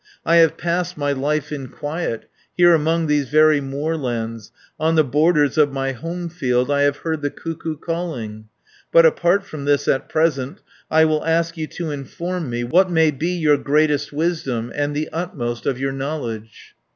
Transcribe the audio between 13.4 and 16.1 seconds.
greatest wisdom; And the utmost of your